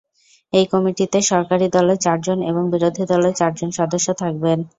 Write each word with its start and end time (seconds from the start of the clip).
এই 0.53 0.65
কমিটিতে 0.71 1.19
সরকারি 1.31 1.67
দলের 1.75 1.97
চারজন 2.05 2.37
এবং 2.49 2.63
বিরোধী 2.73 3.03
দলের 3.11 3.33
চারজন 3.39 3.69
সদস্য 3.79 4.07
থাকবেন। 4.21 4.59